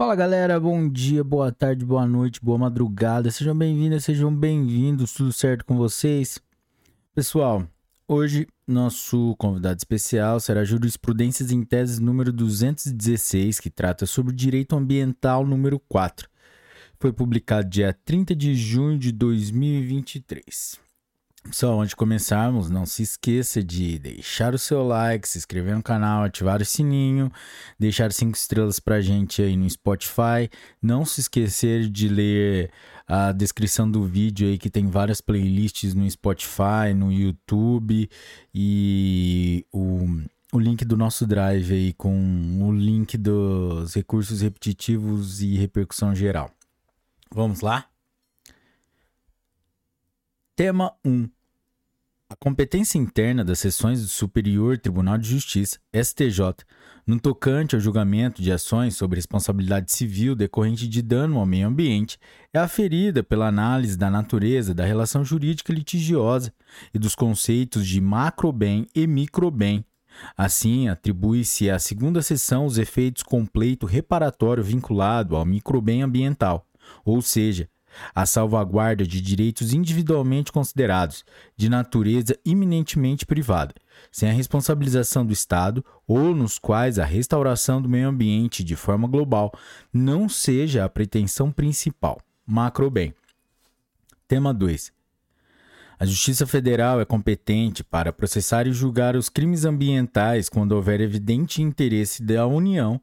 [0.00, 5.32] Fala galera, bom dia, boa tarde, boa noite, boa madrugada, sejam bem-vindos, sejam bem-vindos, tudo
[5.32, 6.38] certo com vocês?
[7.12, 7.66] Pessoal,
[8.06, 15.44] hoje nosso convidado especial será Jurisprudências em Teses número 216, que trata sobre direito ambiental
[15.44, 16.28] número 4.
[17.00, 20.78] Foi publicado dia 30 de junho de 2023.
[21.48, 25.82] Pessoal, antes de começarmos, não se esqueça de deixar o seu like, se inscrever no
[25.82, 27.32] canal, ativar o sininho,
[27.78, 30.50] deixar cinco estrelas pra gente aí no Spotify.
[30.80, 32.70] Não se esquecer de ler
[33.06, 38.10] a descrição do vídeo aí que tem várias playlists no Spotify, no YouTube
[38.54, 40.06] e o,
[40.52, 42.12] o link do nosso drive aí com
[42.60, 46.50] o link dos recursos repetitivos e repercussão geral.
[47.32, 47.86] Vamos lá?
[50.54, 51.37] Tema 1
[52.30, 56.62] a competência interna das seções do Superior Tribunal de Justiça, STJ,
[57.06, 62.18] no tocante ao julgamento de ações sobre responsabilidade civil decorrente de dano ao meio ambiente,
[62.52, 66.52] é aferida pela análise da natureza da relação jurídica litigiosa
[66.92, 69.82] e dos conceitos de macrobem e microbem.
[70.36, 76.66] Assim, atribui-se à segunda seção os efeitos completo reparatório vinculado ao microbem ambiental,
[77.06, 77.70] ou seja,
[78.14, 81.24] a salvaguarda de direitos individualmente considerados
[81.56, 83.74] de natureza iminentemente privada,
[84.10, 89.08] sem a responsabilização do Estado ou nos quais a restauração do meio ambiente de forma
[89.08, 89.52] global
[89.92, 92.20] não seja a pretensão principal.
[92.46, 93.14] Macrobem.
[94.26, 94.92] Tema 2.
[96.00, 101.60] A Justiça Federal é competente para processar e julgar os crimes ambientais quando houver evidente
[101.60, 103.00] interesse da União,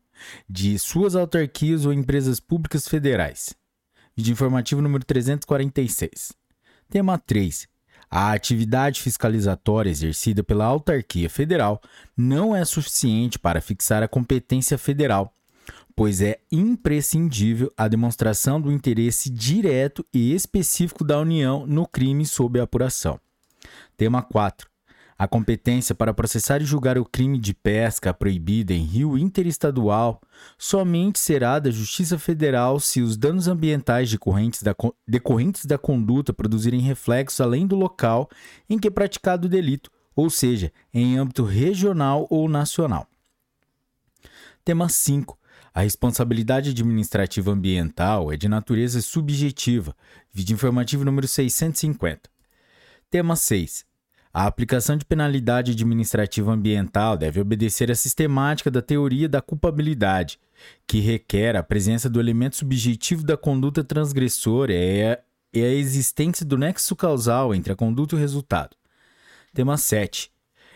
[0.50, 3.54] de suas autarquias ou empresas públicas federais
[4.18, 6.32] Vídeo informativo número 346.
[6.90, 7.68] Tema 3.
[8.10, 11.82] A atividade fiscalizatória exercida pela autarquia federal
[12.16, 15.36] não é suficiente para fixar a competência federal,
[15.94, 22.58] pois é imprescindível a demonstração do interesse direto e específico da União no crime sob
[22.58, 23.20] apuração.
[23.98, 24.75] Tema 4.
[25.18, 30.22] A competência para processar e julgar o crime de pesca proibida em rio interestadual
[30.58, 34.76] somente será da Justiça Federal se os danos ambientais decorrentes da,
[35.08, 38.30] decorrentes da conduta produzirem reflexos além do local
[38.70, 43.08] em que é praticado o delito, ou seja, em âmbito regional ou nacional.
[44.66, 45.40] Tema 5.
[45.74, 49.96] A responsabilidade administrativa ambiental é de natureza subjetiva.
[50.34, 52.30] Vídeo informativo número 650.
[53.10, 53.95] Tema 6.
[54.38, 60.38] A aplicação de penalidade administrativa ambiental deve obedecer à sistemática da teoria da culpabilidade,
[60.86, 65.20] que requer a presença do elemento subjetivo da conduta transgressora e a,
[65.54, 68.76] existência do nexo causal entre a conduta e o resultado.
[69.54, 70.30] Tema 7.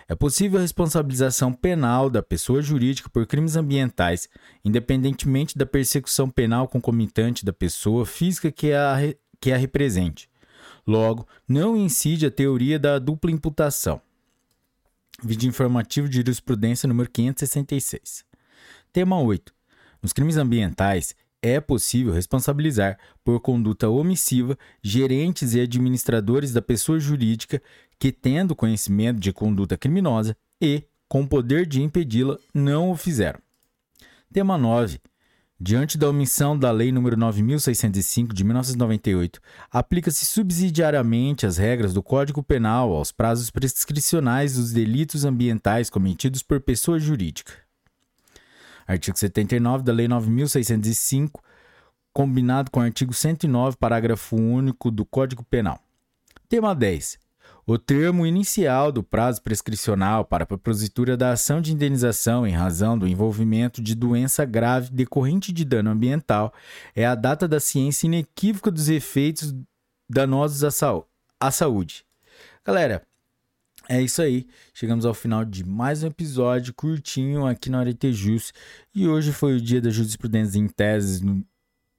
[0.07, 4.29] É possível a responsabilização penal da pessoa jurídica por crimes ambientais,
[4.63, 8.95] independentemente da persecução penal concomitante da pessoa física que a,
[9.41, 10.28] que a represente.
[10.89, 14.01] Logo, não incide a teoria da dupla imputação.
[15.23, 18.25] Vídeo informativo de jurisprudência número 566.
[18.91, 19.53] Tema 8.
[20.01, 27.61] Nos crimes ambientais, é possível responsabilizar por conduta omissiva gerentes e administradores da pessoa jurídica
[27.99, 33.39] que, tendo conhecimento de conduta criminosa e, com poder de impedi-la, não o fizeram.
[34.33, 34.99] Tema 9.
[35.61, 42.41] Diante da omissão da Lei nº 9605 de 1998, aplica-se subsidiariamente as regras do Código
[42.41, 47.51] Penal aos prazos prescricionais dos delitos ambientais cometidos por pessoa jurídica.
[48.87, 51.43] Artigo 79 da Lei 9605,
[52.13, 55.83] combinado com o artigo 109, parágrafo único do Código Penal.
[56.47, 57.19] Tema 10.
[57.69, 62.97] O termo inicial do prazo prescricional para a propositura da ação de indenização em razão
[62.97, 66.51] do envolvimento de doença grave decorrente de dano ambiental
[66.95, 69.53] é a data da ciência inequívoca dos efeitos
[70.09, 70.99] danosos à, sa
[71.39, 72.03] à saúde.
[72.65, 73.03] Galera,
[73.87, 74.47] é isso aí.
[74.73, 78.51] Chegamos ao final de mais um episódio curtinho aqui na Arete Jus.
[78.95, 81.45] E hoje foi o dia da jurisprudência em teses no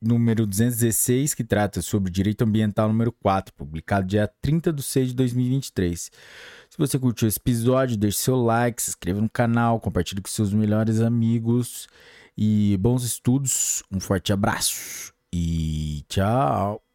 [0.00, 5.14] número 216, que trata sobre direito ambiental número 4, publicado dia 30 de 6 de
[5.14, 6.11] 2023.
[6.70, 10.52] Se você curtiu esse episódio, deixe seu like, se inscreva no canal, compartilhe com seus
[10.52, 11.88] melhores amigos
[12.37, 13.82] e bons estudos.
[13.93, 16.89] Um forte abraço e tchau!